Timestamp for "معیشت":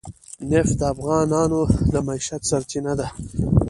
2.07-2.41